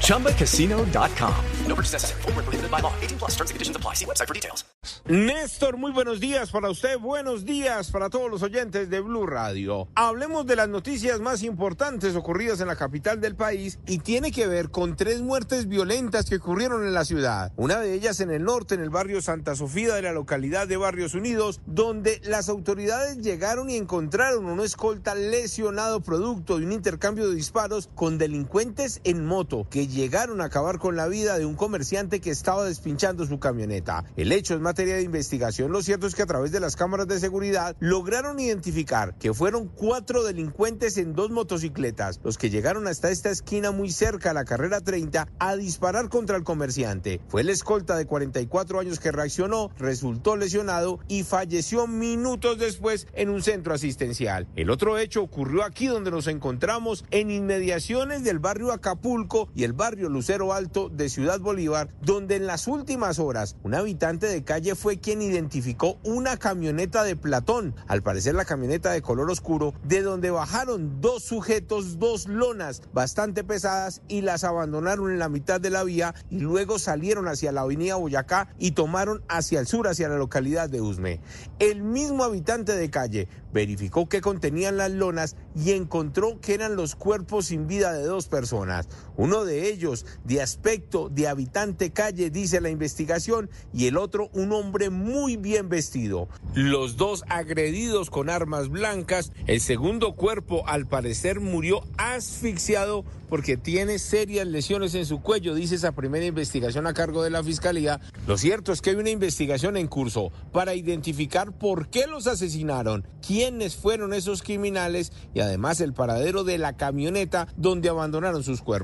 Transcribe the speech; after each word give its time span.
ChumbaCasino.com. 0.00 1.34
No 1.66 1.74
purchase 1.74 1.94
necessary. 1.94 2.22
Full 2.22 2.32
prohibited 2.32 2.70
by 2.70 2.80
law. 2.80 2.92
18 3.00 3.18
plus 3.18 3.32
terms 3.32 3.50
and 3.50 3.56
conditions 3.56 3.76
apply. 3.76 3.94
See 3.94 4.04
website 4.04 4.28
for 4.28 4.34
details. 4.34 4.64
Néstor, 5.06 5.78
muy 5.78 5.92
buenos 5.92 6.20
días 6.20 6.50
para 6.50 6.70
usted. 6.70 6.98
Buenos 6.98 7.44
días 7.44 7.90
para 7.90 8.10
todos 8.10 8.30
los 8.30 8.42
oyentes 8.42 8.90
de 8.90 9.00
Blue 9.00 9.26
Radio. 9.26 9.88
Hablemos 9.94 10.46
de 10.46 10.56
las 10.56 10.68
noticias 10.68 11.20
más 11.20 11.42
importantes 11.42 12.14
ocurridas 12.16 12.60
en 12.60 12.68
la 12.68 12.76
capital 12.76 13.20
del 13.20 13.34
país 13.34 13.78
y 13.86 13.98
tiene 13.98 14.30
que 14.30 14.46
ver 14.46 14.70
con 14.70 14.96
tres 14.96 15.22
muertes 15.22 15.68
violentas 15.68 16.28
que 16.28 16.36
ocurrieron 16.36 16.86
en 16.86 16.92
la 16.92 17.04
ciudad. 17.04 17.52
Una 17.56 17.80
de 17.80 17.94
ellas 17.94 18.20
en 18.20 18.30
el 18.30 18.44
norte, 18.44 18.74
en 18.74 18.82
el 18.82 18.90
barrio 18.90 19.22
Santa 19.22 19.54
Sofía 19.54 19.94
de 19.94 20.02
la 20.02 20.12
localidad 20.12 20.68
de 20.68 20.76
Barrios 20.76 21.14
Unidos, 21.14 21.60
donde 21.66 22.20
las 22.24 22.48
autoridades 22.48 23.18
llegaron 23.18 23.70
y 23.70 23.76
encontraron 23.76 24.44
una 24.44 24.64
escolta 24.64 25.14
lesionado 25.14 26.00
producto 26.00 26.58
de 26.58 26.66
un 26.66 26.72
intercambio 26.72 27.28
de 27.28 27.34
disparos 27.34 27.88
con 27.94 28.18
delincuentes 28.18 29.00
en 29.04 29.23
moto 29.24 29.66
que 29.70 29.86
llegaron 29.86 30.40
a 30.40 30.44
acabar 30.44 30.78
con 30.78 30.96
la 30.96 31.08
vida 31.08 31.38
de 31.38 31.46
un 31.46 31.54
comerciante 31.54 32.20
que 32.20 32.30
estaba 32.30 32.64
despinchando 32.64 33.26
su 33.26 33.38
camioneta. 33.38 34.04
El 34.16 34.32
hecho 34.32 34.54
es 34.54 34.60
materia 34.60 34.96
de 34.96 35.02
investigación. 35.02 35.72
Lo 35.72 35.82
cierto 35.82 36.06
es 36.06 36.14
que 36.14 36.22
a 36.22 36.26
través 36.26 36.52
de 36.52 36.60
las 36.60 36.76
cámaras 36.76 37.08
de 37.08 37.20
seguridad 37.20 37.76
lograron 37.80 38.40
identificar 38.40 39.14
que 39.18 39.34
fueron 39.34 39.68
cuatro 39.68 40.24
delincuentes 40.24 40.96
en 40.96 41.14
dos 41.14 41.30
motocicletas 41.30 42.20
los 42.22 42.38
que 42.38 42.50
llegaron 42.50 42.86
hasta 42.86 43.10
esta 43.10 43.30
esquina 43.30 43.70
muy 43.70 43.90
cerca 43.90 44.30
a 44.30 44.34
la 44.34 44.44
carrera 44.44 44.80
30 44.80 45.28
a 45.38 45.56
disparar 45.56 46.08
contra 46.08 46.36
el 46.36 46.44
comerciante. 46.44 47.20
Fue 47.28 47.40
el 47.40 47.50
escolta 47.50 47.96
de 47.96 48.06
44 48.06 48.80
años 48.80 49.00
que 49.00 49.12
reaccionó, 49.12 49.70
resultó 49.78 50.36
lesionado 50.36 51.00
y 51.08 51.22
falleció 51.22 51.86
minutos 51.86 52.58
después 52.58 53.06
en 53.14 53.30
un 53.30 53.42
centro 53.42 53.74
asistencial. 53.74 54.46
El 54.56 54.70
otro 54.70 54.98
hecho 54.98 55.22
ocurrió 55.22 55.64
aquí 55.64 55.86
donde 55.86 56.10
nos 56.10 56.26
encontramos 56.26 57.04
en 57.10 57.30
inmediaciones 57.30 58.24
del 58.24 58.38
barrio 58.38 58.72
Acapulco 58.72 59.13
y 59.54 59.62
el 59.62 59.72
barrio 59.74 60.08
Lucero 60.08 60.52
Alto 60.52 60.88
de 60.88 61.08
Ciudad 61.08 61.38
Bolívar, 61.38 61.88
donde 62.02 62.34
en 62.34 62.46
las 62.46 62.66
últimas 62.66 63.20
horas 63.20 63.56
un 63.62 63.74
habitante 63.74 64.26
de 64.26 64.42
calle 64.42 64.74
fue 64.74 64.98
quien 64.98 65.22
identificó 65.22 65.98
una 66.02 66.36
camioneta 66.36 67.04
de 67.04 67.14
Platón, 67.14 67.76
al 67.86 68.02
parecer 68.02 68.34
la 68.34 68.44
camioneta 68.44 68.90
de 68.90 69.02
color 69.02 69.30
oscuro, 69.30 69.72
de 69.84 70.02
donde 70.02 70.32
bajaron 70.32 71.00
dos 71.00 71.22
sujetos, 71.22 72.00
dos 72.00 72.26
lonas 72.26 72.82
bastante 72.92 73.44
pesadas 73.44 74.02
y 74.08 74.22
las 74.22 74.42
abandonaron 74.42 75.12
en 75.12 75.20
la 75.20 75.28
mitad 75.28 75.60
de 75.60 75.70
la 75.70 75.84
vía 75.84 76.12
y 76.28 76.40
luego 76.40 76.80
salieron 76.80 77.28
hacia 77.28 77.52
la 77.52 77.60
avenida 77.60 77.94
Boyacá 77.94 78.48
y 78.58 78.72
tomaron 78.72 79.22
hacia 79.28 79.60
el 79.60 79.68
sur, 79.68 79.86
hacia 79.86 80.08
la 80.08 80.16
localidad 80.18 80.68
de 80.68 80.80
Usme. 80.80 81.20
El 81.60 81.82
mismo 81.82 82.24
habitante 82.24 82.74
de 82.74 82.90
calle 82.90 83.28
verificó 83.52 84.08
que 84.08 84.20
contenían 84.20 84.76
las 84.76 84.90
lonas 84.90 85.36
y 85.54 85.70
encontró 85.70 86.40
que 86.40 86.54
eran 86.54 86.74
los 86.74 86.96
cuerpos 86.96 87.46
sin 87.46 87.68
vida 87.68 87.92
de 87.92 88.02
dos 88.02 88.26
personas. 88.26 88.88
Uno 89.16 89.44
de 89.44 89.68
ellos 89.68 90.06
de 90.24 90.42
aspecto 90.42 91.08
de 91.08 91.28
habitante 91.28 91.90
calle, 91.90 92.30
dice 92.30 92.60
la 92.60 92.70
investigación, 92.70 93.50
y 93.72 93.86
el 93.86 93.96
otro 93.96 94.30
un 94.32 94.52
hombre 94.52 94.90
muy 94.90 95.36
bien 95.36 95.68
vestido. 95.68 96.28
Los 96.54 96.96
dos 96.96 97.24
agredidos 97.28 98.10
con 98.10 98.30
armas 98.30 98.68
blancas. 98.68 99.32
El 99.46 99.60
segundo 99.60 100.14
cuerpo 100.14 100.66
al 100.66 100.86
parecer 100.86 101.40
murió 101.40 101.82
asfixiado 101.96 103.04
porque 103.28 103.56
tiene 103.56 103.98
serias 103.98 104.46
lesiones 104.46 104.94
en 104.94 105.06
su 105.06 105.20
cuello, 105.20 105.54
dice 105.54 105.74
esa 105.74 105.92
primera 105.92 106.24
investigación 106.24 106.86
a 106.86 106.94
cargo 106.94 107.22
de 107.22 107.30
la 107.30 107.42
Fiscalía. 107.42 108.00
Lo 108.26 108.38
cierto 108.38 108.72
es 108.72 108.80
que 108.80 108.90
hay 108.90 108.96
una 108.96 109.10
investigación 109.10 109.76
en 109.76 109.88
curso 109.88 110.30
para 110.52 110.74
identificar 110.74 111.52
por 111.52 111.88
qué 111.88 112.06
los 112.06 112.26
asesinaron, 112.26 113.06
quiénes 113.26 113.74
fueron 113.76 114.14
esos 114.14 114.42
criminales 114.42 115.12
y 115.34 115.40
además 115.40 115.80
el 115.80 115.94
paradero 115.94 116.44
de 116.44 116.58
la 116.58 116.76
camioneta 116.76 117.48
donde 117.56 117.88
abandonaron 117.88 118.44
sus 118.44 118.62
cuerpos. 118.62 118.83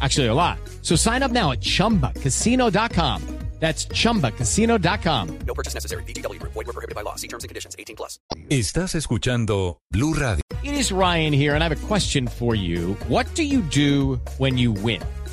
Actually, 0.00 0.26
a 0.26 0.34
lot. 0.34 0.58
So 0.82 0.96
sign 0.96 1.22
up 1.22 1.30
now 1.30 1.52
at 1.52 1.60
chumbacasino.com. 1.60 3.38
That's 3.60 3.86
chumbacasino.com. 3.86 5.38
No 5.46 5.54
purchase 5.54 5.74
necessary. 5.74 6.04
BGW. 6.04 6.38
Void 6.42 6.66
were 6.66 6.72
prohibited 6.72 6.94
by 6.94 7.02
law. 7.02 7.16
See 7.16 7.26
terms 7.26 7.44
and 7.44 7.48
conditions. 7.48 7.74
18 7.76 7.96
plus. 7.96 8.18
Estás 8.50 8.94
escuchando 8.94 9.80
Blue 9.90 10.14
Radio. 10.14 10.42
It 10.62 10.74
is 10.74 10.92
Ryan 10.92 11.32
here, 11.32 11.54
and 11.54 11.64
I 11.64 11.68
have 11.68 11.84
a 11.84 11.86
question 11.88 12.28
for 12.28 12.54
you. 12.54 12.94
What 13.08 13.26
do 13.34 13.42
you 13.42 13.62
do 13.62 14.20
when 14.38 14.56
you 14.58 14.70
win? 14.70 15.02